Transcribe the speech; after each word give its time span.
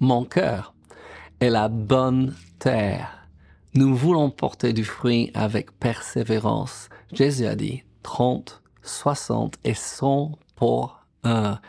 mon 0.00 0.24
cœur 0.24 0.74
est 1.40 1.50
la 1.50 1.68
bonne 1.68 2.34
terre. 2.58 3.28
Nous 3.74 3.94
voulons 3.94 4.30
porter 4.30 4.72
du 4.72 4.84
fruit 4.84 5.30
avec 5.34 5.78
persévérance. 5.78 6.88
Jésus 7.12 7.46
a 7.46 7.54
dit 7.54 7.84
30, 8.02 8.62
60 8.82 9.56
et 9.64 9.74
100 9.74 10.32
pour 10.56 11.04
un. 11.24 11.60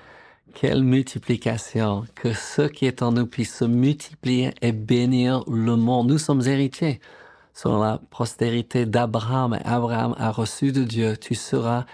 Quelle 0.53 0.83
multiplication, 0.83 2.03
que 2.13 2.33
ce 2.33 2.63
qui 2.63 2.85
est 2.85 3.01
en 3.01 3.13
nous 3.13 3.25
puisse 3.25 3.55
se 3.55 3.63
multiplier 3.63 4.53
et 4.61 4.73
bénir 4.73 5.43
le 5.47 5.77
monde. 5.77 6.09
Nous 6.09 6.17
sommes 6.17 6.45
héritiers 6.45 6.99
sur 7.53 7.79
la 7.79 8.01
postérité 8.09 8.85
d'Abraham. 8.85 9.57
Abraham 9.63 10.13
a 10.17 10.31
reçu 10.31 10.73
de 10.73 10.83
Dieu, 10.83 11.15
tu 11.15 11.35
seras 11.35 11.85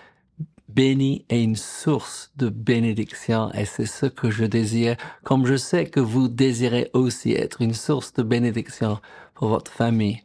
béni 0.70 1.26
et 1.30 1.42
une 1.42 1.56
source 1.56 2.32
de 2.36 2.50
bénédiction. 2.50 3.52
Et 3.54 3.66
c'est 3.66 3.86
ce 3.86 4.06
que 4.06 4.30
je 4.30 4.46
désire, 4.46 4.96
comme 5.24 5.46
je 5.46 5.56
sais 5.56 5.86
que 5.86 6.00
vous 6.00 6.28
désirez 6.28 6.90
aussi 6.94 7.32
être 7.32 7.62
une 7.62 7.74
source 7.74 8.14
de 8.14 8.24
bénédiction 8.24 9.00
pour 9.34 9.50
votre 9.50 9.72
famille, 9.72 10.24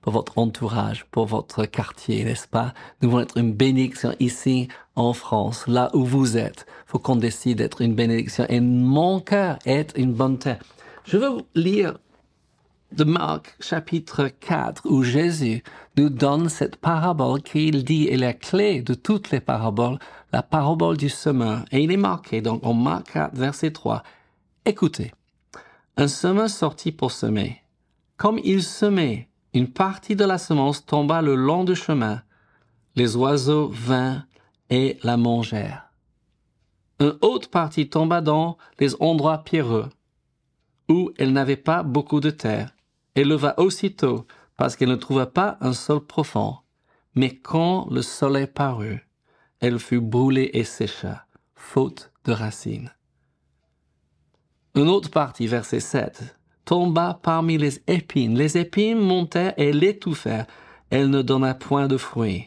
pour 0.00 0.12
votre 0.12 0.38
entourage, 0.38 1.04
pour 1.10 1.26
votre 1.26 1.66
quartier, 1.66 2.24
n'est-ce 2.24 2.48
pas? 2.48 2.72
Nous 3.02 3.10
voulons 3.10 3.22
être 3.22 3.36
une 3.36 3.52
bénédiction 3.52 4.14
ici 4.18 4.68
en 4.96 5.12
France, 5.12 5.66
là 5.66 5.90
où 5.94 6.04
vous 6.04 6.36
êtes. 6.36 6.66
faut 6.86 6.98
qu'on 6.98 7.16
décide 7.16 7.58
d'être 7.58 7.82
une 7.82 7.94
bénédiction. 7.94 8.46
Et 8.48 8.60
mon 8.60 9.20
cœur 9.20 9.58
est 9.66 9.92
une 9.96 10.12
bonne 10.12 10.38
terre. 10.38 10.62
Je 11.04 11.18
veux 11.18 11.28
vous 11.28 11.46
lire 11.54 11.98
de 12.92 13.04
Marc 13.04 13.56
chapitre 13.60 14.28
4 14.28 14.82
où 14.86 15.02
Jésus 15.02 15.62
nous 15.96 16.08
donne 16.08 16.48
cette 16.48 16.76
parabole 16.76 17.42
qu'il 17.42 17.84
dit 17.84 18.08
est 18.08 18.16
la 18.16 18.32
clé 18.32 18.82
de 18.82 18.94
toutes 18.94 19.30
les 19.30 19.40
paraboles, 19.40 19.98
la 20.32 20.42
parabole 20.42 20.96
du 20.96 21.08
semeur. 21.08 21.64
Et 21.70 21.82
il 21.82 21.92
est 21.92 21.96
marqué 21.96 22.40
donc 22.40 22.64
en 22.64 22.74
Marc 22.74 23.12
4 23.12 23.36
verset 23.36 23.70
3. 23.70 24.02
Écoutez, 24.64 25.12
un 25.96 26.08
semeur 26.08 26.50
sortit 26.50 26.92
pour 26.92 27.12
semer. 27.12 27.62
Comme 28.16 28.40
il 28.42 28.62
semait, 28.62 29.28
une 29.54 29.68
partie 29.68 30.16
de 30.16 30.24
la 30.24 30.38
semence 30.38 30.84
tomba 30.84 31.22
le 31.22 31.34
long 31.34 31.64
du 31.64 31.74
chemin. 31.74 32.22
Les 32.96 33.16
oiseaux 33.16 33.68
vinrent 33.68 34.26
et 34.68 34.98
la 35.02 35.16
mangèrent. 35.16 35.90
Une 36.98 37.16
autre 37.22 37.48
partie 37.48 37.88
tomba 37.88 38.20
dans 38.20 38.58
les 38.78 38.94
endroits 39.00 39.38
pierreux, 39.38 39.88
où 40.88 41.10
elle 41.18 41.32
n'avait 41.32 41.56
pas 41.56 41.82
beaucoup 41.82 42.20
de 42.20 42.30
terre 42.30 42.70
et 43.14 43.24
leva 43.24 43.54
aussitôt, 43.58 44.26
parce 44.56 44.76
qu'elle 44.76 44.88
ne 44.88 44.96
trouva 44.96 45.26
pas 45.26 45.58
un 45.60 45.72
sol 45.72 46.04
profond. 46.06 46.56
Mais 47.14 47.36
quand 47.36 47.88
le 47.90 48.02
soleil 48.02 48.46
parut, 48.46 49.06
elle 49.60 49.78
fut 49.78 50.00
brûlée 50.00 50.50
et 50.54 50.64
sécha, 50.64 51.26
faute 51.54 52.12
de 52.24 52.32
racines. 52.32 52.92
Une 54.74 54.88
autre 54.88 55.10
partie, 55.10 55.46
verset 55.46 55.80
7, 55.80 56.36
tomba 56.64 57.18
parmi 57.22 57.58
les 57.58 57.82
épines. 57.88 58.38
Les 58.38 58.56
épines 58.56 59.00
montèrent 59.00 59.54
et 59.56 59.72
l'étouffèrent. 59.72 60.46
Elle 60.90 61.10
ne 61.10 61.22
donna 61.22 61.54
point 61.54 61.88
de 61.88 61.96
fruits. 61.96 62.46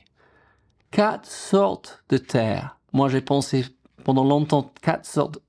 Quatre 0.92 1.30
sortes 1.30 2.04
de 2.10 2.18
terre. 2.18 2.78
Moi, 2.94 3.10
j'ai 3.10 3.22
pensé 3.22 3.66
pendant 4.04 4.24
longtemps 4.24 4.72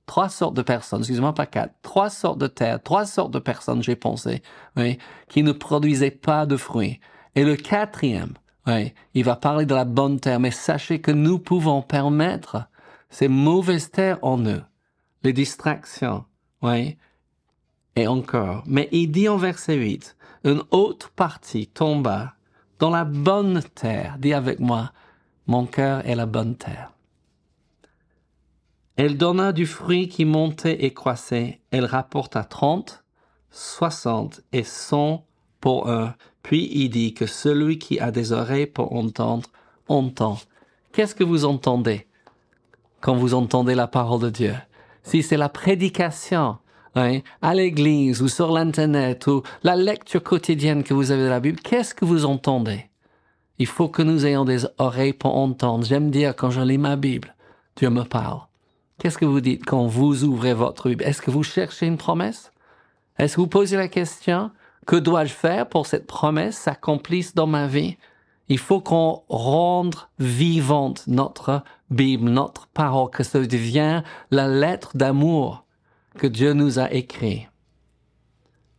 trois 0.05 0.29
sortes 0.29 0.55
de 0.55 0.61
personnes, 0.61 0.99
excusez-moi 0.99 1.33
pas 1.33 1.45
quatre, 1.45 1.73
trois 1.81 2.09
sortes 2.09 2.39
de 2.39 2.47
terres, 2.47 2.81
trois 2.81 3.05
sortes 3.05 3.31
de 3.31 3.39
personnes, 3.39 3.83
j'ai 3.83 3.95
pensé, 3.95 4.41
oui, 4.75 4.97
qui 5.27 5.43
ne 5.43 5.51
produisaient 5.51 6.11
pas 6.11 6.45
de 6.45 6.57
fruits. 6.57 6.99
Et 7.35 7.43
le 7.43 7.55
quatrième, 7.55 8.33
oui, 8.67 8.93
il 9.13 9.23
va 9.23 9.35
parler 9.35 9.65
de 9.65 9.75
la 9.75 9.85
bonne 9.85 10.19
terre, 10.19 10.39
mais 10.39 10.51
sachez 10.51 11.01
que 11.01 11.11
nous 11.11 11.39
pouvons 11.39 11.81
permettre 11.81 12.67
ces 13.09 13.27
mauvaises 13.27 13.91
terres 13.91 14.19
en 14.21 14.43
eux, 14.45 14.63
les 15.23 15.33
distractions, 15.33 16.25
oui, 16.61 16.97
et 17.95 18.07
encore. 18.07 18.63
Mais 18.65 18.89
il 18.91 19.11
dit 19.11 19.29
en 19.29 19.37
verset 19.37 19.75
8, 19.75 20.15
une 20.43 20.63
autre 20.71 21.11
partie 21.11 21.67
tomba 21.67 22.35
dans 22.79 22.89
la 22.89 23.05
bonne 23.05 23.61
terre. 23.73 24.17
Dis 24.19 24.33
avec 24.33 24.59
moi, 24.59 24.91
mon 25.47 25.65
cœur 25.65 26.05
est 26.07 26.15
la 26.15 26.25
bonne 26.25 26.55
terre. 26.55 26.94
Elle 28.97 29.17
donna 29.17 29.51
du 29.51 29.65
fruit 29.65 30.07
qui 30.07 30.23
montait 30.23 30.85
et 30.85 30.93
croissait. 30.93 31.59
Elle 31.71 31.85
rapporta 31.85 32.43
trente, 32.43 33.03
soixante 33.51 34.41
et 34.53 34.63
cent 34.63 35.25
pour 35.59 35.89
un. 35.89 36.15
Puis 36.43 36.69
il 36.71 36.89
dit 36.89 37.13
que 37.13 37.25
celui 37.25 37.77
qui 37.77 37.99
a 37.99 38.11
des 38.11 38.31
oreilles 38.31 38.67
pour 38.67 38.93
entendre, 38.93 39.49
entend. 39.89 40.37
Qu'est-ce 40.93 41.15
que 41.15 41.25
vous 41.25 41.43
entendez 41.43 42.07
quand 43.01 43.15
vous 43.15 43.33
entendez 43.33 43.75
la 43.75 43.87
parole 43.87 44.21
de 44.21 44.29
Dieu? 44.29 44.55
Si 45.03 45.23
c'est 45.23 45.37
la 45.37 45.49
prédication, 45.49 46.57
hein, 46.95 47.19
à 47.41 47.53
l'église 47.53 48.21
ou 48.21 48.29
sur 48.29 48.51
l'internet 48.51 49.27
ou 49.27 49.43
la 49.63 49.75
lecture 49.75 50.23
quotidienne 50.23 50.83
que 50.83 50.93
vous 50.93 51.11
avez 51.11 51.23
de 51.23 51.29
la 51.29 51.41
Bible, 51.41 51.59
qu'est-ce 51.59 51.93
que 51.93 52.05
vous 52.05 52.25
entendez? 52.25 52.85
Il 53.59 53.67
faut 53.67 53.89
que 53.89 54.01
nous 54.01 54.25
ayons 54.25 54.45
des 54.45 54.65
oreilles 54.77 55.13
pour 55.13 55.35
entendre. 55.35 55.85
J'aime 55.85 56.11
dire 56.11 56.35
quand 56.35 56.49
je 56.49 56.61
lis 56.61 56.77
ma 56.77 56.95
Bible, 56.95 57.35
Dieu 57.75 57.89
me 57.89 58.03
parle. 58.03 58.39
Qu'est-ce 58.99 59.17
que 59.17 59.25
vous 59.25 59.41
dites 59.41 59.65
quand 59.65 59.87
vous 59.87 60.23
ouvrez 60.23 60.53
votre 60.53 60.89
Bible? 60.89 61.03
Est-ce 61.03 61.21
que 61.21 61.31
vous 61.31 61.43
cherchez 61.43 61.85
une 61.85 61.97
promesse? 61.97 62.51
Est-ce 63.17 63.35
que 63.35 63.41
vous 63.41 63.47
posez 63.47 63.75
la 63.75 63.87
question 63.87 64.51
que 64.85 64.95
dois-je 64.95 65.33
faire 65.33 65.67
pour 65.67 65.85
cette 65.85 66.07
promesse 66.07 66.57
s'accomplisse 66.57 67.35
dans 67.35 67.47
ma 67.47 67.67
vie? 67.67 67.97
Il 68.47 68.59
faut 68.59 68.79
qu'on 68.79 69.23
rende 69.27 69.95
vivante 70.19 71.03
notre 71.07 71.63
Bible, 71.89 72.29
notre 72.29 72.67
parole, 72.67 73.09
que 73.09 73.23
ça 73.23 73.39
devienne 73.39 74.03
la 74.31 74.47
lettre 74.47 74.95
d'amour 74.95 75.65
que 76.17 76.27
Dieu 76.27 76.53
nous 76.53 76.79
a 76.79 76.91
écrite. 76.91 77.49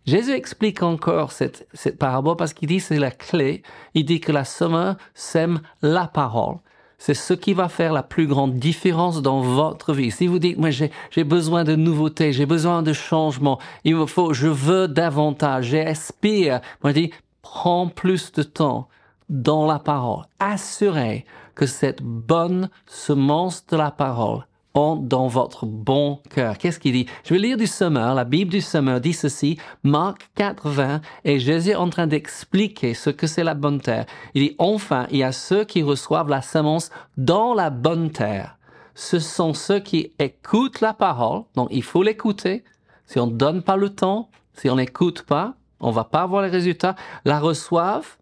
Jésus 0.06 0.32
explique 0.32 0.82
encore 0.82 1.32
cette, 1.32 1.66
cette 1.74 1.98
parabole 1.98 2.36
parce 2.36 2.52
qu'il 2.52 2.68
dit 2.68 2.80
c'est 2.80 2.98
la 2.98 3.10
clé. 3.10 3.62
Il 3.94 4.04
dit 4.04 4.20
que 4.20 4.32
la 4.32 4.44
semence 4.44 4.96
sème 5.14 5.60
la 5.82 6.06
parole 6.06 6.58
c'est 6.98 7.14
ce 7.14 7.34
qui 7.34 7.52
va 7.52 7.68
faire 7.68 7.92
la 7.92 8.02
plus 8.02 8.26
grande 8.26 8.54
différence 8.54 9.22
dans 9.22 9.40
votre 9.40 9.92
vie. 9.92 10.10
Si 10.10 10.26
vous 10.26 10.38
dites, 10.38 10.58
moi, 10.58 10.70
j'ai 10.70 11.24
besoin 11.24 11.64
de 11.64 11.76
nouveautés, 11.76 12.32
j'ai 12.32 12.46
besoin 12.46 12.82
de 12.82 12.92
changement, 12.92 13.58
il 13.84 13.96
me 13.96 14.06
faut, 14.06 14.32
je 14.32 14.48
veux 14.48 14.88
davantage, 14.88 15.66
j'aspire. 15.66 16.60
Moi, 16.82 16.92
je 16.92 17.00
dis, 17.00 17.12
prends 17.42 17.88
plus 17.88 18.32
de 18.32 18.42
temps 18.42 18.88
dans 19.28 19.66
la 19.66 19.78
parole. 19.78 20.24
Assurez 20.38 21.24
que 21.54 21.66
cette 21.66 22.02
bonne 22.02 22.70
semence 22.86 23.66
de 23.66 23.76
la 23.76 23.90
parole 23.90 24.46
dans 24.76 25.26
votre 25.26 25.64
bon 25.64 26.20
cœur. 26.28 26.58
Qu'est-ce 26.58 26.78
qu'il 26.78 26.92
dit? 26.92 27.06
Je 27.24 27.32
vais 27.32 27.40
lire 27.40 27.56
du 27.56 27.66
semeur. 27.66 28.14
La 28.14 28.24
Bible 28.24 28.50
du 28.50 28.60
semeur 28.60 29.00
dit 29.00 29.14
ceci, 29.14 29.56
Marc 29.82 30.28
4, 30.34 30.68
20, 30.68 31.00
et 31.24 31.38
Jésus 31.38 31.70
est 31.70 31.76
en 31.76 31.88
train 31.88 32.06
d'expliquer 32.06 32.92
ce 32.92 33.08
que 33.08 33.26
c'est 33.26 33.42
la 33.42 33.54
bonne 33.54 33.80
terre. 33.80 34.04
Il 34.34 34.42
dit, 34.42 34.54
enfin, 34.58 35.06
il 35.10 35.16
y 35.18 35.22
a 35.22 35.32
ceux 35.32 35.64
qui 35.64 35.82
reçoivent 35.82 36.28
la 36.28 36.42
semence 36.42 36.90
dans 37.16 37.54
la 37.54 37.70
bonne 37.70 38.10
terre. 38.10 38.58
Ce 38.94 39.18
sont 39.18 39.54
ceux 39.54 39.80
qui 39.80 40.12
écoutent 40.18 40.82
la 40.82 40.92
parole, 40.92 41.44
donc 41.54 41.68
il 41.70 41.82
faut 41.82 42.02
l'écouter. 42.02 42.62
Si 43.06 43.18
on 43.18 43.28
ne 43.28 43.32
donne 43.32 43.62
pas 43.62 43.76
le 43.76 43.88
temps, 43.88 44.28
si 44.52 44.68
on 44.68 44.76
n'écoute 44.76 45.22
pas, 45.22 45.54
on 45.80 45.90
va 45.90 46.04
pas 46.04 46.20
avoir 46.20 46.42
les 46.42 46.50
résultats. 46.50 46.96
La 47.24 47.38
reçoivent, 47.38 48.18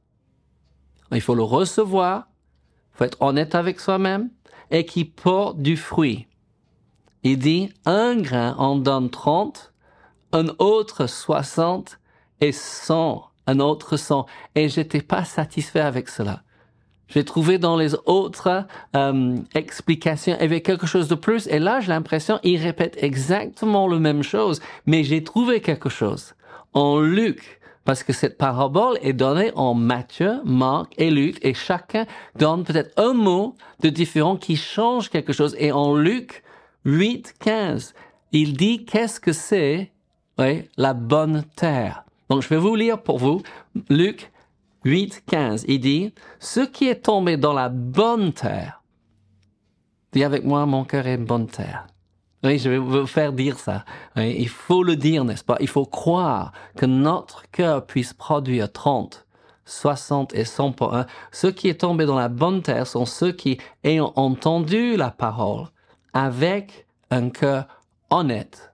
il 1.10 1.20
faut 1.20 1.34
le 1.34 1.43
recevoir, 1.43 2.28
il 2.93 2.98
faut 2.98 3.04
être 3.04 3.22
honnête 3.22 3.56
avec 3.56 3.81
soi-même, 3.81 4.31
et 4.70 4.87
qui 4.87 5.04
porte 5.04 5.59
du 5.59 5.76
fruit. 5.76 6.28
Il 7.24 7.38
dit, 7.38 7.70
un 7.86 8.16
grain 8.16 8.54
en 8.58 8.76
donne 8.76 9.08
30, 9.08 9.72
un 10.32 10.48
autre 10.58 11.06
60 11.06 11.98
et 12.42 12.52
100, 12.52 13.24
un 13.46 13.60
autre 13.60 13.96
100. 13.96 14.26
Et 14.54 14.68
j'étais 14.68 15.00
pas 15.00 15.24
satisfait 15.24 15.80
avec 15.80 16.10
cela. 16.10 16.42
J'ai 17.08 17.24
trouvé 17.24 17.56
dans 17.56 17.76
les 17.76 17.94
autres 18.06 18.66
euh, 18.94 19.36
explications, 19.54 20.36
il 20.38 20.42
y 20.42 20.44
avait 20.44 20.60
quelque 20.60 20.86
chose 20.86 21.08
de 21.08 21.14
plus. 21.14 21.46
Et 21.46 21.58
là, 21.58 21.80
j'ai 21.80 21.88
l'impression, 21.88 22.40
il 22.42 22.58
répète 22.62 23.02
exactement 23.02 23.88
la 23.88 23.98
même 23.98 24.22
chose. 24.22 24.60
Mais 24.84 25.02
j'ai 25.02 25.24
trouvé 25.24 25.62
quelque 25.62 25.88
chose. 25.88 26.34
En 26.75 27.00
Luc, 27.00 27.60
parce 27.87 28.02
que 28.02 28.12
cette 28.12 28.37
parabole 28.37 28.99
est 29.00 29.12
donnée 29.14 29.50
en 29.54 29.72
Matthieu, 29.72 30.40
Marc 30.44 30.93
et 30.99 31.10
Luc, 31.10 31.38
et 31.43 31.54
chacun 31.54 32.04
donne 32.37 32.64
peut-être 32.64 32.93
un 32.99 33.14
mot 33.14 33.54
de 33.81 33.88
différent 33.88 34.37
qui 34.37 34.56
change 34.56 35.08
quelque 35.08 35.32
chose. 35.32 35.56
Et 35.58 35.72
en 35.72 35.94
Luc, 35.94 36.44
8, 36.84 37.34
15, 37.38 37.94
il 38.32 38.56
dit 38.56 38.84
qu'est-ce 38.84 39.19
que 39.19 39.32
c'est 39.32 39.90
oui, 40.38 40.69
la 40.76 40.92
bonne 40.92 41.44
terre? 41.56 42.04
Donc 42.28 42.42
je 42.42 42.48
vais 42.48 42.58
vous 42.58 42.75
lire 42.75 43.02
pour 43.02 43.19
vous 43.19 43.42
Luc 43.88 44.32
8, 44.84 45.25
15. 45.26 45.64
Il 45.69 45.81
dit, 45.81 46.12
ce 46.40 46.60
qui 46.60 46.88
est 46.88 47.04
tombé 47.04 47.36
dans 47.36 47.52
la 47.52 47.69
bonne 47.69 48.32
terre, 48.32 48.82
dis 50.12 50.25
avec 50.25 50.44
moi, 50.44 50.66
mon 50.66 50.84
cœur 50.84 51.06
est 51.06 51.16
bonne 51.16 51.46
terre. 51.46 51.86
Oui, 52.42 52.58
je 52.58 52.69
vais 52.69 52.78
vous 52.78 53.06
faire 53.06 53.32
dire 53.32 53.58
ça. 53.58 53.87
il 54.16 54.48
faut 54.48 54.82
le 54.82 54.96
dire, 54.96 55.25
n'est-ce 55.25 55.44
pas? 55.44 55.56
Il 55.60 55.69
faut 55.69 55.87
croire 55.87 56.52
que 56.76 56.84
notre 56.84 57.50
cœur 57.50 57.87
puisse 57.87 58.12
produire 58.12 58.70
30, 58.70 59.25
60 59.64 60.34
et 60.34 60.44
100 60.44 60.72
pour 60.72 60.94
un. 60.94 61.06
Ceux 61.32 61.50
qui 61.50 61.69
est 61.69 61.80
tombé 61.80 62.04
dans 62.04 62.19
la 62.19 62.28
bonne 62.28 62.60
terre 62.60 62.87
sont 62.87 63.06
ceux 63.06 63.32
qui 63.32 63.56
ayant 63.82 64.12
entendu 64.16 64.96
la 64.96 65.10
parole 65.10 65.69
avec 66.14 66.87
un 67.11 67.28
cœur 67.31 67.66
honnête 68.11 68.72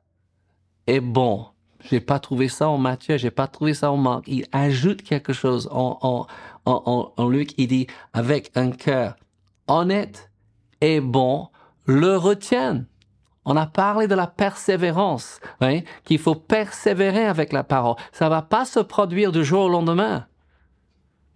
est 0.86 1.00
bon. 1.00 1.46
J'ai 1.82 2.00
pas 2.00 2.18
trouvé 2.18 2.48
ça 2.48 2.68
en 2.68 2.78
Matthieu, 2.78 3.16
j'ai 3.16 3.30
pas 3.30 3.46
trouvé 3.48 3.72
ça 3.74 3.90
en 3.90 3.96
Marc. 3.96 4.24
Il 4.28 4.44
ajoute 4.52 5.02
quelque 5.02 5.32
chose 5.32 5.68
en, 5.72 5.98
en, 6.02 6.26
en, 6.66 7.12
en 7.16 7.28
Luc. 7.28 7.54
Il 7.56 7.68
dit 7.68 7.86
avec 8.12 8.52
un 8.54 8.70
cœur 8.70 9.16
honnête 9.66 10.30
et 10.80 11.00
bon, 11.00 11.48
le 11.86 12.16
retiennent. 12.16 12.86
On 13.46 13.56
a 13.56 13.66
parlé 13.66 14.06
de 14.06 14.14
la 14.14 14.26
persévérance, 14.26 15.40
hein, 15.62 15.80
qu'il 16.04 16.18
faut 16.18 16.34
persévérer 16.34 17.24
avec 17.24 17.52
la 17.52 17.64
parole. 17.64 17.96
Ça 18.12 18.28
va 18.28 18.42
pas 18.42 18.66
se 18.66 18.80
produire 18.80 19.32
du 19.32 19.44
jour 19.44 19.64
au 19.64 19.68
lendemain. 19.70 20.26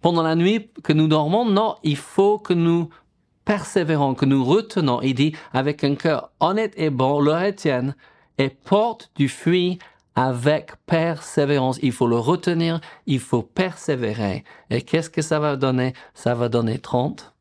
Pendant 0.01 0.21
la 0.21 0.35
nuit 0.35 0.69
que 0.83 0.93
nous 0.93 1.07
dormons, 1.07 1.45
non, 1.45 1.75
il 1.81 1.97
faut 1.97 2.37
que 2.37 2.53
nous 2.53 2.89
persévérons, 3.45 4.15
que 4.15 4.25
nous 4.25 4.43
retenons. 4.43 5.01
Il 5.01 5.13
dit, 5.13 5.35
avec 5.53 5.83
un 5.83 5.95
cœur 5.95 6.31
honnête 6.39 6.73
et 6.75 6.89
bon, 6.89 7.19
le 7.19 7.31
retiennent 7.31 7.95
et 8.37 8.49
porte 8.49 9.11
du 9.15 9.29
fruit 9.29 9.79
avec 10.15 10.71
persévérance. 10.85 11.79
Il 11.81 11.91
faut 11.91 12.07
le 12.07 12.17
retenir, 12.17 12.81
il 13.05 13.19
faut 13.19 13.41
persévérer. 13.43 14.43
Et 14.69 14.81
qu'est-ce 14.81 15.09
que 15.09 15.21
ça 15.21 15.39
va 15.39 15.55
donner? 15.55 15.93
Ça 16.13 16.33
va 16.33 16.49
donner 16.49 16.79
30, 16.79 17.33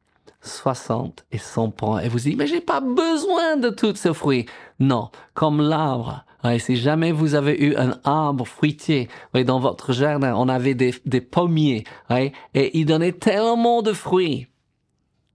60 0.43 1.25
et 1.33 1.39
100 1.39 1.71
points. 1.71 2.01
Et 2.01 2.09
vous 2.09 2.19
dites, 2.19 2.37
mais 2.37 2.47
j'ai 2.47 2.61
pas 2.61 2.81
besoin 2.81 3.57
de 3.57 3.71
tous 3.71 3.95
ces 3.95 4.13
fruits. 4.13 4.47
Non, 4.81 5.11
comme 5.35 5.61
l'arbre. 5.61 6.25
si 6.59 6.77
jamais 6.77 7.13
vous 7.13 7.35
avez 7.35 7.59
eu 7.65 7.77
un 7.77 7.99
arbre 8.05 8.45
fruitier 8.45 9.09
dans 9.47 9.61
votre 9.61 9.93
jardin, 9.93 10.35
on 10.37 10.49
avait 10.49 10.75
des, 10.75 10.95
des 11.07 11.21
pommiers 11.21 11.85
et 12.11 12.79
il 12.79 12.87
donnait 12.87 13.13
tellement 13.13 13.83
de 13.83 13.93
fruits 13.93 14.49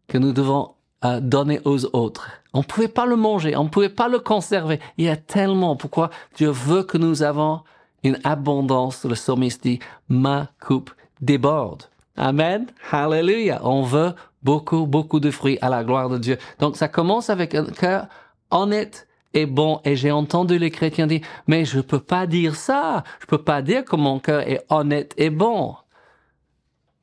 que 0.10 0.18
nous 0.18 0.34
devons 0.34 0.72
euh, 1.06 1.22
donner 1.22 1.62
aux 1.64 1.86
autres. 1.96 2.30
On 2.54 2.60
ne 2.60 2.64
pouvait 2.64 2.90
pas 2.90 3.06
le 3.06 3.16
manger, 3.16 3.56
on 3.56 3.64
ne 3.64 3.70
pouvait 3.70 3.88
pas 3.88 4.10
le 4.10 4.20
conserver. 4.20 4.80
Il 4.98 5.06
y 5.06 5.10
a 5.10 5.16
tellement. 5.16 5.78
Pourquoi 5.78 6.10
Dieu 6.36 6.50
veut 6.50 6.84
que 6.84 6.98
nous 6.98 7.24
avons 7.24 7.62
une 8.04 8.20
abondance. 8.24 9.06
Le 9.06 9.16
psalmiste 9.16 9.64
dit, 9.64 9.80
ma 10.08 10.48
coupe 10.60 10.92
déborde. 11.22 11.84
Amen. 12.18 12.68
Hallelujah. 12.92 13.62
On 13.64 13.84
veut 13.84 14.14
beaucoup, 14.44 14.86
beaucoup 14.86 15.20
de 15.20 15.32
fruits 15.32 15.58
à 15.62 15.70
la 15.70 15.84
gloire 15.84 16.10
de 16.10 16.18
Dieu. 16.18 16.38
Donc 16.60 16.76
ça 16.76 16.88
commence 16.88 17.30
avec 17.30 17.56
un 17.56 17.66
cœur 17.66 18.08
honnête 18.52 19.08
et 19.34 19.46
bon. 19.46 19.80
Et 19.86 19.96
j'ai 19.96 20.12
entendu 20.12 20.58
les 20.58 20.72
chrétiens 20.72 21.08
dire, 21.08 21.22
mais 21.48 21.66
je 21.66 21.80
peux 21.80 22.00
pas 22.00 22.28
dire 22.28 22.56
ça. 22.56 23.04
Je 23.22 23.26
peux 23.26 23.42
pas 23.42 23.62
dire 23.62 23.86
que 23.86 23.96
mon 23.96 24.20
cœur 24.20 24.42
est 24.42 24.66
honnête 24.70 25.14
et 25.18 25.30
bon. 25.30 25.76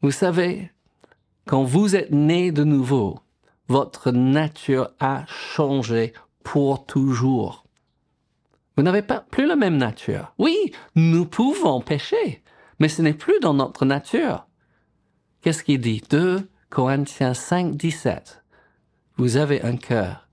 Vous 0.03 0.11
savez, 0.11 0.71
quand 1.47 1.63
vous 1.63 1.97
êtes 1.97 2.11
né 2.11 2.53
de 2.53 2.65
nouveau, 2.65 3.21
votre 3.69 4.11
nature 4.11 4.91
a 5.01 5.25
changé 5.27 6.13
pour 6.43 6.85
toujours. 6.87 7.65
Vous 8.77 8.83
n'avez 8.83 9.03
pas 9.03 9.21
plus 9.21 9.47
la 9.47 9.57
même 9.57 9.77
nature. 9.79 10.33
Oui, 10.39 10.73
nous 10.95 11.25
pouvons 11.25 11.81
pécher, 11.81 12.43
mais 12.79 12.89
ce 12.89 13.01
n'est 13.01 13.15
plus 13.15 13.41
dans 13.41 13.55
notre 13.55 13.85
nature. 13.85 14.47
Qu'est-ce 15.41 15.63
qu'il 15.63 15.81
dit? 15.81 16.03
2 16.11 16.49
Corinthiens 16.69 17.35
5, 17.35 17.77
17. 17.77 18.43
Vous 19.17 19.37
avez 19.37 19.63
un 19.63 19.77
cœur 19.77 20.29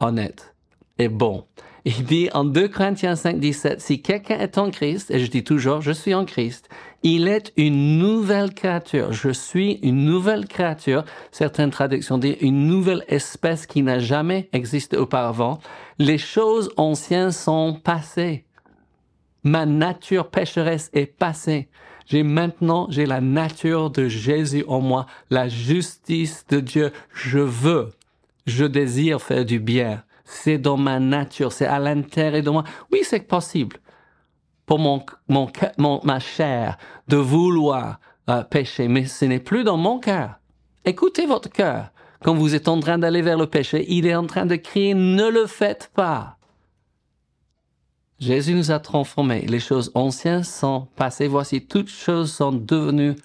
honnête 0.00 0.54
et 0.98 1.08
bon. 1.08 1.46
Il 1.86 2.04
dit 2.04 2.30
en 2.32 2.44
2 2.44 2.68
Corinthiens 2.68 3.14
5, 3.14 3.38
17, 3.38 3.80
si 3.80 4.00
quelqu'un 4.00 4.38
est 4.38 4.56
en 4.56 4.70
Christ, 4.70 5.10
et 5.10 5.18
je 5.18 5.30
dis 5.30 5.44
toujours, 5.44 5.82
je 5.82 5.92
suis 5.92 6.14
en 6.14 6.24
Christ, 6.24 6.70
il 7.02 7.28
est 7.28 7.52
une 7.58 7.98
nouvelle 7.98 8.54
créature. 8.54 9.12
Je 9.12 9.28
suis 9.28 9.72
une 9.82 10.06
nouvelle 10.06 10.46
créature. 10.46 11.04
Certaines 11.30 11.70
traductions 11.70 12.16
disent 12.16 12.38
une 12.40 12.66
nouvelle 12.66 13.04
espèce 13.08 13.66
qui 13.66 13.82
n'a 13.82 13.98
jamais 13.98 14.48
existé 14.54 14.96
auparavant. 14.96 15.58
Les 15.98 16.16
choses 16.16 16.70
anciennes 16.78 17.32
sont 17.32 17.74
passées. 17.74 18.46
Ma 19.42 19.66
nature 19.66 20.30
pécheresse 20.30 20.88
est 20.94 21.04
passée. 21.04 21.68
J'ai 22.06 22.22
maintenant, 22.22 22.86
j'ai 22.88 23.04
la 23.04 23.20
nature 23.20 23.90
de 23.90 24.08
Jésus 24.08 24.64
en 24.66 24.80
moi, 24.80 25.04
la 25.28 25.48
justice 25.50 26.46
de 26.48 26.60
Dieu. 26.60 26.92
Je 27.12 27.38
veux, 27.38 27.90
je 28.46 28.64
désire 28.64 29.20
faire 29.20 29.44
du 29.44 29.58
bien. 29.58 30.02
C'est 30.24 30.58
dans 30.58 30.76
ma 30.76 30.98
nature, 31.00 31.52
c'est 31.52 31.66
à 31.66 31.78
l'intérieur 31.78 32.42
de 32.42 32.50
moi. 32.50 32.64
Oui, 32.90 33.00
c'est 33.04 33.20
possible 33.20 33.76
pour 34.66 34.78
mon, 34.78 35.04
mon, 35.28 35.50
mon, 35.78 36.00
ma 36.02 36.18
chair 36.18 36.78
de 37.08 37.16
vouloir 37.16 38.00
euh, 38.30 38.42
pécher, 38.42 38.88
mais 38.88 39.04
ce 39.04 39.26
n'est 39.26 39.40
plus 39.40 39.64
dans 39.64 39.76
mon 39.76 39.98
cœur. 39.98 40.40
Écoutez 40.84 41.26
votre 41.26 41.50
cœur. 41.50 41.90
Quand 42.22 42.34
vous 42.34 42.54
êtes 42.54 42.68
en 42.68 42.80
train 42.80 42.96
d'aller 42.96 43.20
vers 43.20 43.36
le 43.36 43.46
péché, 43.46 43.84
il 43.88 44.06
est 44.06 44.14
en 44.14 44.26
train 44.26 44.46
de 44.46 44.56
crier, 44.56 44.94
ne 44.94 45.28
le 45.28 45.46
faites 45.46 45.90
pas. 45.94 46.38
Jésus 48.18 48.54
nous 48.54 48.70
a 48.70 48.78
transformés. 48.78 49.42
Les 49.42 49.60
choses 49.60 49.90
anciennes 49.94 50.44
sont 50.44 50.88
passées. 50.96 51.28
Voici, 51.28 51.66
toutes 51.66 51.90
choses 51.90 52.32
sont 52.32 52.52
devenues 52.52 53.16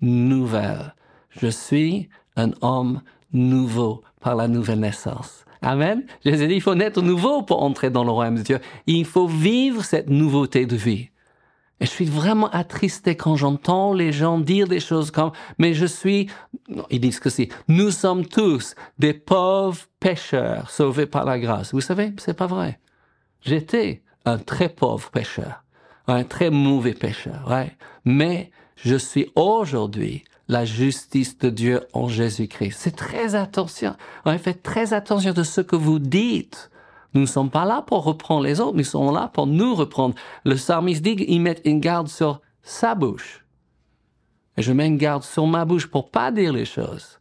nouvelles. 0.00 0.94
Je 1.28 1.46
suis 1.46 2.08
un 2.36 2.50
homme 2.60 3.02
nouveau 3.32 4.02
par 4.20 4.34
la 4.34 4.48
nouvelle 4.48 4.80
naissance. 4.80 5.44
Amen. 5.62 6.04
Jésus 6.24 6.48
dit, 6.48 6.54
il 6.54 6.60
faut 6.60 6.74
naître 6.74 7.02
nouveau 7.02 7.42
pour 7.42 7.62
entrer 7.62 7.90
dans 7.90 8.04
le 8.04 8.10
royaume 8.10 8.36
de 8.36 8.42
Dieu. 8.42 8.58
Il 8.86 9.04
faut 9.04 9.26
vivre 9.26 9.84
cette 9.84 10.08
nouveauté 10.08 10.66
de 10.66 10.76
vie. 10.76 11.10
Et 11.80 11.86
je 11.86 11.90
suis 11.90 12.04
vraiment 12.04 12.50
attristé 12.50 13.16
quand 13.16 13.36
j'entends 13.36 13.94
les 13.94 14.12
gens 14.12 14.38
dire 14.38 14.68
des 14.68 14.80
choses 14.80 15.10
comme, 15.10 15.32
mais 15.58 15.72
je 15.72 15.86
suis, 15.86 16.28
ils 16.90 17.00
disent 17.00 17.20
que 17.20 17.30
si, 17.30 17.48
nous 17.68 17.90
sommes 17.90 18.26
tous 18.26 18.74
des 18.98 19.14
pauvres 19.14 19.86
pécheurs 19.98 20.70
sauvés 20.70 21.06
par 21.06 21.24
la 21.24 21.38
grâce. 21.38 21.72
Vous 21.72 21.80
savez, 21.80 22.12
c'est 22.18 22.36
pas 22.36 22.46
vrai. 22.46 22.78
J'étais 23.40 24.02
un 24.26 24.36
très 24.36 24.68
pauvre 24.68 25.10
pécheur, 25.10 25.64
un 26.06 26.24
très 26.24 26.50
mauvais 26.50 26.92
pécheur, 26.92 27.46
ouais. 27.48 27.74
Mais 28.04 28.50
je 28.76 28.96
suis 28.96 29.30
aujourd'hui 29.34 30.24
la 30.50 30.64
justice 30.64 31.38
de 31.38 31.48
Dieu 31.48 31.80
en 31.92 32.08
Jésus-Christ. 32.08 32.76
C'est 32.76 32.96
très 32.96 33.36
attention. 33.36 33.94
Ouais, 34.26 34.36
faites 34.36 34.64
très 34.64 34.92
attention 34.92 35.32
de 35.32 35.44
ce 35.44 35.60
que 35.60 35.76
vous 35.76 36.00
dites. 36.00 36.72
Nous 37.14 37.20
ne 37.20 37.26
sommes 37.26 37.50
pas 37.50 37.64
là 37.64 37.82
pour 37.82 38.02
reprendre 38.02 38.42
les 38.42 38.60
autres, 38.60 38.76
nous 38.76 38.82
sommes 38.82 39.14
là 39.14 39.30
pour 39.32 39.46
nous 39.46 39.76
reprendre. 39.76 40.16
Le 40.44 40.56
psalmiste 40.56 41.02
dit 41.02 41.14
qu'il 41.14 41.40
met 41.40 41.60
une 41.64 41.78
garde 41.78 42.08
sur 42.08 42.40
sa 42.62 42.96
bouche. 42.96 43.46
Et 44.56 44.62
je 44.62 44.72
mets 44.72 44.88
une 44.88 44.96
garde 44.96 45.22
sur 45.22 45.46
ma 45.46 45.64
bouche 45.64 45.86
pour 45.86 46.10
pas 46.10 46.32
dire 46.32 46.52
les 46.52 46.64
choses. 46.64 47.20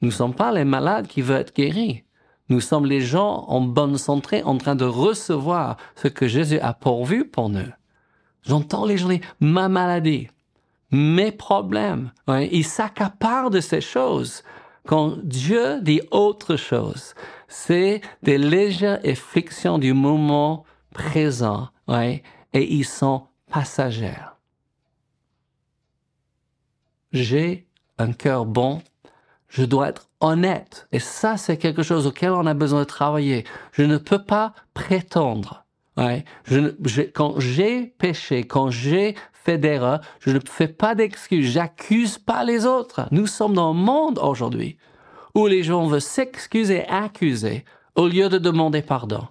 Nous 0.00 0.08
ne 0.08 0.12
sommes 0.12 0.34
pas 0.34 0.52
les 0.52 0.64
malades 0.64 1.06
qui 1.06 1.20
veulent 1.20 1.42
être 1.42 1.54
guéris. 1.54 2.04
Nous 2.48 2.60
sommes 2.60 2.86
les 2.86 3.02
gens 3.02 3.44
en 3.48 3.60
bonne 3.60 3.98
santé 3.98 4.42
en 4.42 4.56
train 4.56 4.74
de 4.74 4.86
recevoir 4.86 5.76
ce 5.96 6.08
que 6.08 6.26
Jésus 6.26 6.58
a 6.60 6.72
pourvu 6.72 7.26
pour 7.26 7.50
nous. 7.50 7.68
J'entends 8.42 8.86
les 8.86 8.96
gens 8.96 9.08
dire 9.08 9.20
ma 9.38 9.68
maladie, 9.68 10.28
mes 10.92 11.32
problèmes. 11.32 12.12
Ouais, 12.28 12.48
ils 12.52 12.64
s'accaparent 12.64 13.50
de 13.50 13.60
ces 13.60 13.80
choses. 13.80 14.42
Quand 14.86 15.16
Dieu 15.22 15.80
dit 15.80 16.02
autre 16.10 16.56
chose, 16.56 17.14
c'est 17.48 18.00
des 18.22 18.38
légères 18.38 19.00
afflictions 19.04 19.78
du 19.78 19.92
moment 19.92 20.64
présent, 20.94 21.68
ouais, 21.88 22.22
et 22.52 22.72
ils 22.74 22.84
sont 22.84 23.26
passagers. 23.50 24.12
J'ai 27.12 27.66
un 27.98 28.12
cœur 28.12 28.46
bon 28.46 28.82
je 29.52 29.64
dois 29.64 29.90
être 29.90 30.08
honnête. 30.20 30.88
Et 30.92 30.98
ça, 30.98 31.36
c'est 31.36 31.58
quelque 31.58 31.82
chose 31.82 32.06
auquel 32.06 32.30
on 32.30 32.46
a 32.46 32.54
besoin 32.54 32.80
de 32.80 32.84
travailler. 32.84 33.44
Je 33.72 33.82
ne 33.82 33.98
peux 33.98 34.24
pas 34.24 34.54
prétendre. 34.72 35.66
Ouais. 35.98 36.24
Je, 36.44 37.02
quand 37.02 37.38
j'ai 37.38 37.86
péché, 37.86 38.44
quand 38.44 38.70
j'ai 38.70 39.14
fait 39.44 39.58
d'erreurs, 39.58 40.00
je 40.20 40.30
ne 40.30 40.40
fais 40.46 40.68
pas 40.68 40.94
d'excuses. 40.94 41.50
J'accuse 41.50 42.18
pas 42.18 42.44
les 42.44 42.66
autres. 42.66 43.06
Nous 43.10 43.26
sommes 43.26 43.54
dans 43.54 43.70
un 43.70 43.74
monde 43.74 44.18
aujourd'hui 44.18 44.76
où 45.34 45.46
les 45.46 45.62
gens 45.62 45.86
veulent 45.86 46.00
s'excuser, 46.00 46.86
accuser, 46.88 47.64
au 47.94 48.06
lieu 48.06 48.28
de 48.28 48.38
demander 48.38 48.82
pardon. 48.82 49.26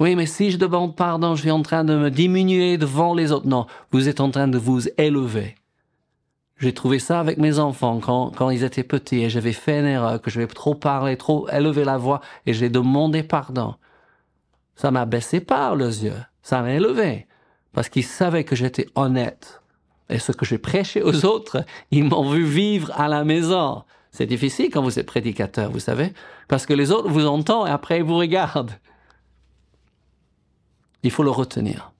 Oui, 0.00 0.14
mais 0.14 0.26
si 0.26 0.50
je 0.50 0.58
demande 0.58 0.96
pardon, 0.96 1.34
je 1.34 1.42
suis 1.42 1.50
en 1.50 1.62
train 1.62 1.84
de 1.84 1.96
me 1.96 2.10
diminuer 2.10 2.78
devant 2.78 3.14
les 3.14 3.32
autres. 3.32 3.46
Non, 3.46 3.66
vous 3.90 4.08
êtes 4.08 4.20
en 4.20 4.30
train 4.30 4.48
de 4.48 4.58
vous 4.58 4.88
élever. 4.96 5.56
J'ai 6.58 6.72
trouvé 6.72 6.98
ça 6.98 7.20
avec 7.20 7.38
mes 7.38 7.58
enfants 7.58 8.00
quand, 8.00 8.34
quand 8.34 8.50
ils 8.50 8.64
étaient 8.64 8.82
petits 8.82 9.22
et 9.22 9.30
j'avais 9.30 9.52
fait 9.52 9.80
une 9.80 9.86
erreur, 9.86 10.20
que 10.20 10.30
je 10.30 10.40
vais 10.40 10.46
trop 10.46 10.74
parler, 10.74 11.16
trop 11.16 11.48
élever 11.50 11.84
la 11.84 11.98
voix 11.98 12.20
et 12.46 12.52
j'ai 12.52 12.68
demandé 12.68 13.22
pardon. 13.22 13.74
Ça 14.74 14.90
m'a 14.90 15.04
baissé 15.04 15.40
par 15.40 15.76
les 15.76 16.04
yeux. 16.04 16.20
Ça 16.42 16.62
m'a 16.62 16.72
élevé. 16.72 17.27
Parce 17.78 17.90
qu'ils 17.90 18.02
savaient 18.02 18.42
que 18.42 18.56
j'étais 18.56 18.88
honnête. 18.96 19.62
Et 20.10 20.18
ce 20.18 20.32
que 20.32 20.44
j'ai 20.44 20.58
prêché 20.58 21.00
aux 21.00 21.24
autres, 21.24 21.64
ils 21.92 22.02
m'ont 22.02 22.28
vu 22.28 22.42
vivre 22.42 22.90
à 22.98 23.06
la 23.06 23.22
maison. 23.22 23.84
C'est 24.10 24.26
difficile 24.26 24.68
quand 24.72 24.82
vous 24.82 24.98
êtes 24.98 25.06
prédicateur, 25.06 25.70
vous 25.70 25.78
savez. 25.78 26.12
Parce 26.48 26.66
que 26.66 26.72
les 26.72 26.90
autres 26.90 27.08
vous 27.08 27.28
entendent 27.28 27.68
et 27.68 27.70
après 27.70 27.98
ils 27.98 28.02
vous 28.02 28.16
regardent. 28.16 28.72
Il 31.04 31.12
faut 31.12 31.22
le 31.22 31.30
retenir. 31.30 31.92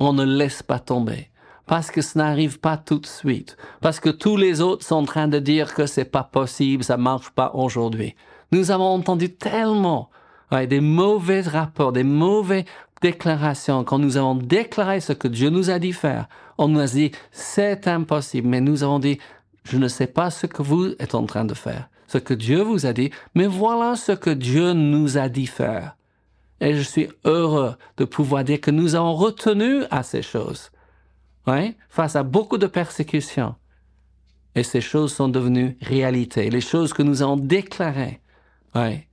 On 0.00 0.12
ne 0.12 0.24
laisse 0.24 0.64
pas 0.64 0.80
tomber 0.80 1.30
parce 1.66 1.92
que 1.92 2.02
ça 2.02 2.18
n'arrive 2.18 2.58
pas 2.58 2.76
tout 2.76 2.98
de 2.98 3.06
suite, 3.06 3.56
parce 3.80 4.00
que 4.00 4.10
tous 4.10 4.36
les 4.36 4.60
autres 4.60 4.84
sont 4.84 4.96
en 4.96 5.04
train 5.04 5.28
de 5.28 5.38
dire 5.38 5.72
que 5.72 5.86
c'est 5.86 6.04
pas 6.04 6.24
possible, 6.24 6.82
ça 6.82 6.96
marche 6.96 7.30
pas 7.30 7.52
aujourd'hui. 7.54 8.16
Nous 8.50 8.72
avons 8.72 8.92
entendu 8.92 9.32
tellement 9.32 10.10
des 10.50 10.80
mauvais 10.80 11.40
rapports, 11.42 11.92
des 11.92 12.04
mauvaises 12.04 12.64
déclarations, 13.00 13.84
quand 13.84 13.98
nous 13.98 14.16
avons 14.16 14.34
déclaré 14.34 15.00
ce 15.00 15.12
que 15.12 15.28
Dieu 15.28 15.50
nous 15.50 15.70
a 15.70 15.78
dit 15.78 15.92
faire, 15.92 16.28
on 16.58 16.68
nous 16.68 16.80
a 16.80 16.86
dit, 16.86 17.12
c'est 17.30 17.86
impossible, 17.88 18.48
mais 18.48 18.60
nous 18.60 18.82
avons 18.82 18.98
dit, 18.98 19.18
je 19.64 19.78
ne 19.78 19.88
sais 19.88 20.06
pas 20.06 20.30
ce 20.30 20.46
que 20.46 20.62
vous 20.62 20.94
êtes 20.98 21.14
en 21.14 21.26
train 21.26 21.44
de 21.44 21.54
faire, 21.54 21.88
ce 22.06 22.18
que 22.18 22.34
Dieu 22.34 22.62
vous 22.62 22.86
a 22.86 22.92
dit, 22.92 23.10
mais 23.34 23.46
voilà 23.46 23.96
ce 23.96 24.12
que 24.12 24.30
Dieu 24.30 24.72
nous 24.72 25.18
a 25.18 25.28
dit 25.28 25.46
faire. 25.46 25.96
Et 26.60 26.74
je 26.74 26.82
suis 26.82 27.08
heureux 27.24 27.76
de 27.98 28.04
pouvoir 28.04 28.44
dire 28.44 28.60
que 28.60 28.70
nous 28.70 28.94
avons 28.94 29.14
retenu 29.14 29.82
à 29.90 30.02
ces 30.02 30.22
choses, 30.22 30.70
ouais, 31.46 31.76
face 31.88 32.16
à 32.16 32.22
beaucoup 32.22 32.58
de 32.58 32.66
persécutions. 32.66 33.54
Et 34.54 34.62
ces 34.62 34.80
choses 34.80 35.12
sont 35.12 35.28
devenues 35.28 35.76
réalité. 35.82 36.48
Les 36.48 36.62
choses 36.62 36.94
que 36.94 37.02
nous 37.02 37.20
avons 37.20 37.36
déclarées, 37.36 38.20
ouais, 38.74 39.06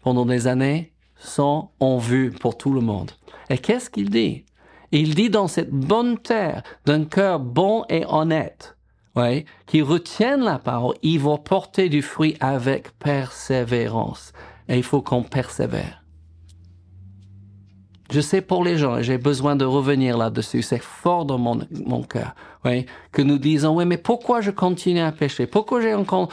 pendant 0.00 0.24
des 0.24 0.46
années, 0.46 0.94
sont 1.18 1.70
en 1.80 1.98
vue 1.98 2.30
pour 2.30 2.56
tout 2.56 2.72
le 2.72 2.80
monde. 2.80 3.10
Et 3.50 3.58
qu'est-ce 3.58 3.90
qu'il 3.90 4.10
dit? 4.10 4.44
Il 4.92 5.14
dit 5.14 5.30
dans 5.30 5.48
cette 5.48 5.70
bonne 5.70 6.18
terre 6.18 6.62
d'un 6.84 7.04
cœur 7.04 7.40
bon 7.40 7.84
et 7.88 8.04
honnête, 8.08 8.76
ouais, 9.16 9.44
qui 9.66 9.82
retiennent 9.82 10.44
la 10.44 10.58
parole, 10.58 10.94
ils 11.02 11.20
vont 11.20 11.38
porter 11.38 11.88
du 11.88 12.02
fruit 12.02 12.36
avec 12.40 12.96
persévérance. 12.98 14.32
Et 14.68 14.76
il 14.76 14.82
faut 14.82 15.02
qu'on 15.02 15.22
persévère. 15.22 16.02
Je 18.12 18.20
sais 18.20 18.40
pour 18.40 18.62
les 18.62 18.78
gens, 18.78 19.02
j'ai 19.02 19.18
besoin 19.18 19.56
de 19.56 19.64
revenir 19.64 20.16
là-dessus, 20.16 20.62
c'est 20.62 20.82
fort 20.82 21.24
dans 21.24 21.38
mon, 21.38 21.60
mon 21.84 22.02
cœur, 22.02 22.34
que 23.10 23.22
nous 23.22 23.38
disons, 23.38 23.76
oui, 23.76 23.84
mais 23.84 23.98
pourquoi 23.98 24.40
je 24.40 24.52
continue 24.52 25.00
à 25.00 25.10
pécher? 25.10 25.46
Pourquoi 25.46 25.80
j'ai 25.80 25.94
encore 25.94 26.28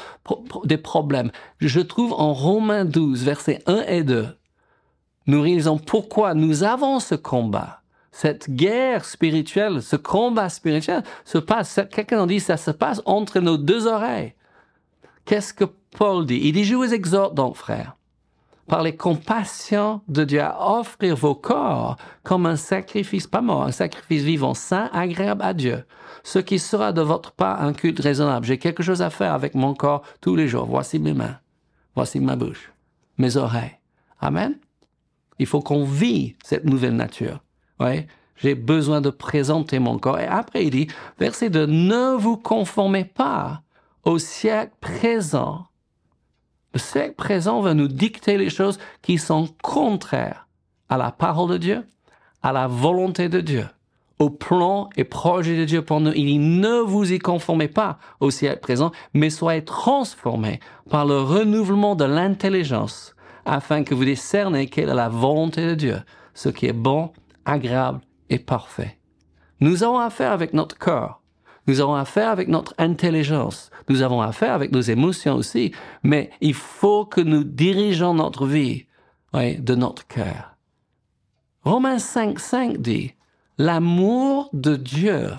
des 0.65 0.77
problèmes? 0.77 1.31
Je 1.59 1.79
trouve 1.79 2.13
en 2.13 2.33
Romains 2.33 2.85
12, 2.85 3.23
versets 3.23 3.63
1 3.65 3.85
et 3.87 4.03
2, 4.03 4.27
nous 5.27 5.41
réalisons 5.41 5.77
pourquoi 5.77 6.33
nous 6.33 6.63
avons 6.63 6.99
ce 6.99 7.15
combat. 7.15 7.81
Cette 8.11 8.49
guerre 8.49 9.05
spirituelle, 9.05 9.81
ce 9.81 9.95
combat 9.95 10.49
spirituel 10.49 11.03
se 11.25 11.39
passe, 11.39 11.79
quelqu'un 11.91 12.21
en 12.21 12.27
dit, 12.27 12.39
ça 12.39 12.57
se 12.57 12.71
passe 12.71 13.01
entre 13.05 13.39
nos 13.39 13.57
deux 13.57 13.87
oreilles. 13.87 14.35
Qu'est-ce 15.25 15.53
que 15.53 15.65
Paul 15.97 16.25
dit? 16.25 16.39
Il 16.43 16.53
dit, 16.53 16.63
je 16.63 16.75
vous 16.75 16.93
exhorte 16.93 17.33
donc, 17.33 17.55
frères, 17.55 17.95
par 18.67 18.83
les 18.83 18.95
compassions 18.95 20.01
de 20.07 20.23
Dieu 20.23 20.41
à 20.41 20.77
offrir 20.77 21.15
vos 21.15 21.35
corps 21.35 21.97
comme 22.23 22.45
un 22.45 22.55
sacrifice, 22.55 23.25
pas 23.25 23.41
mort, 23.41 23.63
un 23.63 23.71
sacrifice 23.71 24.23
vivant, 24.23 24.53
saint, 24.53 24.89
agréable 24.93 25.41
à 25.41 25.53
Dieu. 25.53 25.83
Ce 26.23 26.39
qui 26.39 26.59
sera 26.59 26.93
de 26.93 27.01
votre 27.01 27.31
part 27.31 27.61
un 27.61 27.73
culte 27.73 27.99
raisonnable. 27.99 28.45
J'ai 28.45 28.57
quelque 28.57 28.83
chose 28.83 29.01
à 29.01 29.09
faire 29.09 29.33
avec 29.33 29.55
mon 29.55 29.73
corps 29.73 30.03
tous 30.21 30.35
les 30.35 30.47
jours. 30.47 30.65
Voici 30.65 30.99
mes 30.99 31.13
mains. 31.13 31.37
Voici 31.95 32.19
ma 32.19 32.35
bouche. 32.35 32.71
Mes 33.17 33.37
oreilles. 33.37 33.79
Amen. 34.21 34.55
Il 35.39 35.45
faut 35.45 35.61
qu'on 35.61 35.83
vit 35.83 36.35
cette 36.43 36.65
nouvelle 36.65 36.95
nature. 36.95 37.39
J'ai 38.37 38.55
besoin 38.55 39.01
de 39.01 39.09
présenter 39.09 39.79
mon 39.79 39.97
corps. 39.99 40.19
Et 40.19 40.27
après, 40.27 40.65
il 40.65 40.71
dit, 40.71 40.87
verset 41.19 41.49
2, 41.49 41.65
ne 41.65 42.15
vous 42.15 42.37
conformez 42.37 43.05
pas 43.05 43.61
au 44.03 44.17
siècle 44.19 44.73
présent. 44.81 45.67
Le 46.73 46.79
siècle 46.79 47.15
présent 47.15 47.61
va 47.61 47.73
nous 47.73 47.87
dicter 47.87 48.37
les 48.37 48.49
choses 48.49 48.79
qui 49.01 49.17
sont 49.17 49.47
contraires 49.61 50.47
à 50.89 50.97
la 50.97 51.11
parole 51.11 51.51
de 51.51 51.57
Dieu, 51.57 51.83
à 52.41 52.51
la 52.51 52.67
volonté 52.67 53.29
de 53.29 53.39
Dieu, 53.39 53.67
au 54.19 54.29
plan 54.29 54.89
et 54.97 55.03
projet 55.03 55.57
de 55.57 55.65
Dieu 55.65 55.83
pour 55.83 55.99
nous. 55.99 56.11
Il 56.15 56.25
dit, 56.25 56.39
ne 56.39 56.79
vous 56.79 57.13
y 57.13 57.19
conformez 57.19 57.67
pas 57.67 57.99
au 58.19 58.31
siècle 58.31 58.61
présent, 58.61 58.91
mais 59.13 59.29
soyez 59.29 59.63
transformés 59.63 60.59
par 60.89 61.05
le 61.05 61.21
renouvellement 61.21 61.95
de 61.95 62.05
l'intelligence 62.05 63.15
afin 63.45 63.83
que 63.83 63.93
vous 63.93 64.05
discerniez 64.05 64.67
quelle 64.67 64.89
est 64.89 64.93
la 64.93 65.09
volonté 65.09 65.65
de 65.65 65.75
Dieu, 65.75 65.97
ce 66.33 66.49
qui 66.49 66.65
est 66.65 66.73
bon, 66.73 67.11
agréable 67.45 68.01
et 68.29 68.39
parfait. 68.39 68.97
Nous 69.59 69.83
avons 69.83 69.99
affaire 69.99 70.31
avec 70.31 70.53
notre 70.53 70.77
corps. 70.77 71.21
Nous 71.67 71.79
avons 71.79 71.95
affaire 71.95 72.29
avec 72.29 72.49
notre 72.49 72.73
intelligence. 72.77 73.69
Nous 73.87 74.01
avons 74.01 74.21
affaire 74.21 74.53
avec 74.53 74.71
nos 74.71 74.81
émotions 74.81 75.35
aussi. 75.35 75.71
Mais 76.03 76.29
il 76.41 76.53
faut 76.53 77.05
que 77.05 77.21
nous 77.21 77.45
dirigeons 77.45 78.13
notre 78.13 78.45
vie 78.45 78.87
de 79.33 79.75
notre 79.75 80.05
cœur. 80.05 80.57
Romains 81.63 81.99
5, 81.99 82.39
5 82.39 82.77
dit, 82.77 83.13
l'amour 83.57 84.49
de 84.51 84.75
Dieu 84.75 85.29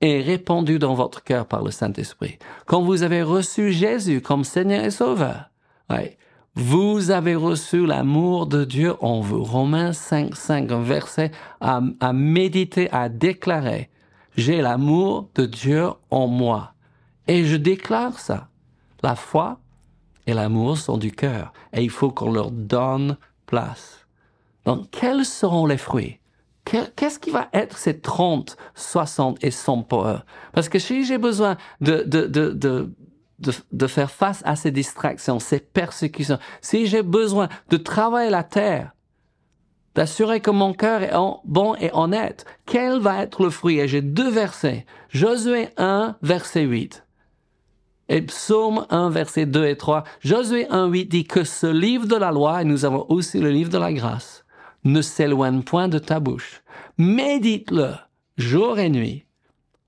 est 0.00 0.22
répandu 0.22 0.78
dans 0.78 0.94
votre 0.94 1.22
cœur 1.22 1.46
par 1.46 1.62
le 1.62 1.70
Saint-Esprit. 1.70 2.38
Quand 2.64 2.82
vous 2.82 3.02
avez 3.02 3.22
reçu 3.22 3.72
Jésus 3.72 4.22
comme 4.22 4.44
Seigneur 4.44 4.84
et 4.84 4.90
Sauveur, 4.90 5.50
vous 6.54 7.10
avez 7.10 7.34
reçu 7.34 7.86
l'amour 7.86 8.46
de 8.46 8.64
Dieu 8.64 8.94
en 9.00 9.20
vous. 9.20 9.42
Romains 9.42 9.92
5, 9.92 10.36
5, 10.36 10.70
un 10.70 10.82
verset 10.82 11.30
à, 11.60 11.80
à 12.00 12.12
méditer, 12.12 12.90
à 12.92 13.08
déclarer. 13.08 13.88
J'ai 14.36 14.60
l'amour 14.60 15.30
de 15.34 15.46
Dieu 15.46 15.88
en 16.10 16.26
moi. 16.26 16.74
Et 17.26 17.44
je 17.44 17.56
déclare 17.56 18.18
ça. 18.18 18.48
La 19.02 19.16
foi 19.16 19.60
et 20.26 20.34
l'amour 20.34 20.76
sont 20.76 20.98
du 20.98 21.10
cœur. 21.10 21.52
Et 21.72 21.82
il 21.82 21.90
faut 21.90 22.10
qu'on 22.10 22.32
leur 22.32 22.50
donne 22.50 23.16
place. 23.46 24.06
Donc, 24.64 24.90
quels 24.90 25.24
seront 25.24 25.66
les 25.66 25.78
fruits? 25.78 26.18
Qu'est-ce 26.64 27.18
qui 27.18 27.30
va 27.30 27.48
être 27.52 27.76
ces 27.76 27.98
30, 27.98 28.56
60 28.74 29.42
et 29.42 29.50
100 29.50 29.82
pour 29.82 30.06
eux? 30.06 30.20
Parce 30.52 30.68
que 30.68 30.78
si 30.78 31.04
j'ai 31.04 31.18
besoin 31.18 31.56
de, 31.80 32.04
de, 32.06 32.26
de, 32.26 32.50
de 32.50 32.94
de, 33.42 33.86
faire 33.86 34.10
face 34.10 34.42
à 34.44 34.56
ces 34.56 34.70
distractions, 34.70 35.38
ces 35.38 35.58
persécutions, 35.58 36.38
si 36.60 36.86
j'ai 36.86 37.02
besoin 37.02 37.48
de 37.70 37.76
travailler 37.76 38.30
la 38.30 38.44
terre, 38.44 38.92
d'assurer 39.94 40.40
que 40.40 40.50
mon 40.50 40.72
cœur 40.72 41.02
est 41.02 41.12
bon 41.44 41.74
et 41.76 41.90
honnête, 41.92 42.46
quel 42.66 42.98
va 43.00 43.22
être 43.22 43.42
le 43.42 43.50
fruit? 43.50 43.78
Et 43.78 43.88
j'ai 43.88 44.02
deux 44.02 44.30
versets. 44.30 44.86
Josué 45.10 45.68
1, 45.76 46.16
verset 46.22 46.62
8. 46.62 47.04
Et 48.08 48.22
Psaume 48.22 48.86
1, 48.90 49.10
verset 49.10 49.46
2 49.46 49.66
et 49.66 49.76
3. 49.76 50.04
Josué 50.20 50.66
1, 50.70 50.86
8 50.86 51.06
dit 51.06 51.24
que 51.24 51.44
ce 51.44 51.66
livre 51.66 52.06
de 52.06 52.16
la 52.16 52.30
loi, 52.30 52.62
et 52.62 52.64
nous 52.64 52.84
avons 52.84 53.06
aussi 53.08 53.38
le 53.38 53.50
livre 53.50 53.70
de 53.70 53.78
la 53.78 53.92
grâce, 53.92 54.44
ne 54.84 55.02
s'éloigne 55.02 55.62
point 55.62 55.88
de 55.88 55.98
ta 55.98 56.20
bouche. 56.20 56.62
Médite-le 56.98 57.92
jour 58.36 58.78
et 58.78 58.90
nuit. 58.90 59.26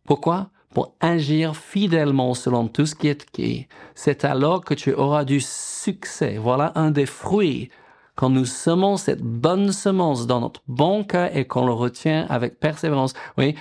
Pourquoi? 0.04 0.50
Pour 0.74 0.94
agir 1.00 1.56
fidèlement 1.56 2.34
selon 2.34 2.66
tout 2.68 2.84
ce 2.84 2.96
qui 2.96 3.08
est 3.08 3.30
qui, 3.30 3.68
c'est 3.94 4.24
alors 4.24 4.64
que 4.64 4.74
tu 4.74 4.92
auras 4.92 5.24
du 5.24 5.40
succès. 5.40 6.36
Voilà 6.36 6.72
un 6.74 6.90
des 6.90 7.06
fruits. 7.06 7.70
Quand 8.16 8.28
nous 8.28 8.44
semons 8.44 8.96
cette 8.96 9.22
bonne 9.22 9.72
semence 9.72 10.26
dans 10.26 10.40
notre 10.40 10.62
bon 10.68 11.04
cœur 11.04 11.34
et 11.34 11.46
qu'on 11.46 11.64
le 11.64 11.72
retient 11.72 12.26
avec 12.28 12.60
persévérance, 12.60 13.14
oui, 13.38 13.54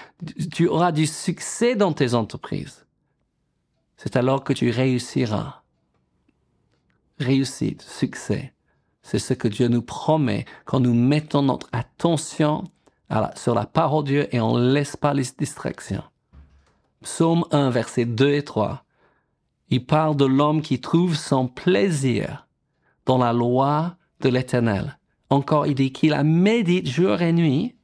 tu 0.51 0.67
auras 0.67 0.91
du 0.91 1.07
succès 1.07 1.75
dans 1.75 1.93
tes 1.93 2.13
entreprises. 2.13 2.85
C'est 3.97 4.15
alors 4.15 4.43
que 4.43 4.53
tu 4.53 4.69
réussiras. 4.69 5.61
Réussite, 7.19 7.81
succès. 7.83 8.53
C'est 9.01 9.19
ce 9.19 9.33
que 9.33 9.47
Dieu 9.47 9.67
nous 9.67 9.81
promet 9.81 10.45
quand 10.65 10.79
nous 10.79 10.93
mettons 10.93 11.43
notre 11.43 11.69
attention 11.71 12.63
sur 13.35 13.53
la 13.53 13.65
parole 13.65 14.03
de 14.03 14.09
Dieu 14.09 14.35
et 14.35 14.41
on 14.41 14.57
ne 14.57 14.73
laisse 14.73 14.95
pas 14.95 15.13
les 15.13 15.25
distractions. 15.37 16.03
Psaume 17.03 17.45
1, 17.51 17.69
versets 17.69 18.05
2 18.05 18.33
et 18.33 18.43
3, 18.43 18.83
il 19.69 19.85
parle 19.85 20.15
de 20.15 20.25
l'homme 20.25 20.61
qui 20.61 20.79
trouve 20.79 21.15
son 21.15 21.47
plaisir 21.47 22.47
dans 23.05 23.17
la 23.17 23.33
loi 23.33 23.95
de 24.21 24.29
l'Éternel. 24.29 24.97
Encore, 25.29 25.67
il 25.67 25.75
dit 25.75 25.91
qu'il 25.91 26.11
la 26.11 26.23
médite 26.23 26.87
jour 26.87 27.21
et 27.21 27.33
nuit. 27.33 27.75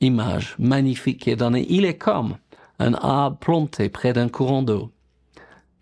Image 0.00 0.54
magnifique 0.58 1.22
qui 1.22 1.30
est 1.30 1.36
donnée. 1.36 1.66
Il 1.68 1.84
est 1.84 1.98
comme 1.98 2.36
un 2.78 2.94
arbre 2.94 3.38
planté 3.38 3.88
près 3.88 4.12
d'un 4.12 4.28
courant 4.28 4.62
d'eau, 4.62 4.92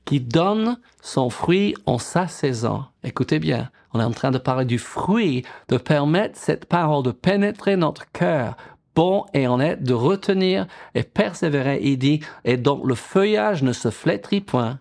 qui 0.04 0.20
donne 0.20 0.78
son 1.02 1.30
fruit 1.30 1.74
en 1.84 1.98
sa 1.98 2.28
saison. 2.28 2.84
Écoutez 3.02 3.38
bien, 3.38 3.70
on 3.92 4.00
est 4.00 4.04
en 4.04 4.12
train 4.12 4.30
de 4.30 4.38
parler 4.38 4.64
du 4.64 4.78
fruit, 4.78 5.44
de 5.68 5.76
permettre 5.76 6.38
cette 6.38 6.66
parole 6.66 7.02
de 7.02 7.10
pénétrer 7.10 7.76
notre 7.76 8.10
cœur 8.12 8.56
bon 8.94 9.26
et 9.34 9.48
honnête 9.48 9.82
de 9.82 9.94
retenir 9.94 10.66
et 10.94 11.02
persévérer. 11.02 11.80
Il 11.82 11.98
dit, 11.98 12.20
et 12.44 12.56
donc 12.56 12.86
le 12.86 12.94
feuillage 12.94 13.62
ne 13.62 13.72
se 13.72 13.90
flétrit 13.90 14.40
point. 14.40 14.80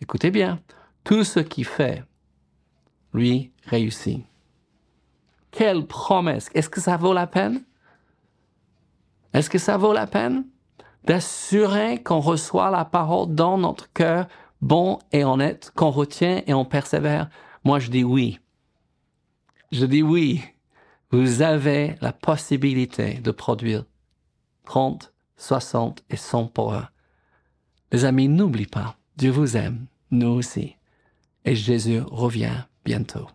Écoutez 0.00 0.30
bien, 0.30 0.60
tout 1.04 1.24
ce 1.24 1.40
qui 1.40 1.64
fait, 1.64 2.02
lui, 3.12 3.52
réussit. 3.66 4.24
Quelle 5.50 5.86
promesse! 5.86 6.48
Est-ce 6.54 6.70
que 6.70 6.80
ça 6.80 6.96
vaut 6.96 7.12
la 7.12 7.26
peine? 7.26 7.62
Est-ce 9.34 9.50
que 9.50 9.58
ça 9.58 9.76
vaut 9.76 9.92
la 9.92 10.06
peine 10.06 10.44
d'assurer 11.04 12.02
qu'on 12.02 12.20
reçoit 12.20 12.70
la 12.70 12.84
parole 12.84 13.34
dans 13.34 13.58
notre 13.58 13.92
cœur 13.92 14.28
bon 14.60 14.98
et 15.10 15.24
honnête, 15.24 15.72
qu'on 15.74 15.90
retient 15.90 16.42
et 16.46 16.54
on 16.54 16.64
persévère? 16.64 17.28
Moi, 17.64 17.78
je 17.78 17.90
dis 17.90 18.04
oui. 18.04 18.40
Je 19.70 19.84
dis 19.84 20.02
oui 20.02 20.42
vous 21.12 21.42
avez 21.42 21.96
la 22.00 22.12
possibilité 22.12 23.14
de 23.14 23.30
produire 23.30 23.84
30, 24.64 25.12
60 25.36 26.02
et 26.08 26.16
100 26.16 26.46
pour 26.46 26.72
eux. 26.72 26.86
Les 27.92 28.06
amis, 28.06 28.28
n'oubliez 28.28 28.66
pas, 28.66 28.96
Dieu 29.16 29.30
vous 29.30 29.56
aime, 29.56 29.86
nous 30.10 30.28
aussi, 30.28 30.76
et 31.44 31.54
Jésus 31.54 32.00
revient 32.00 32.64
bientôt. 32.84 33.28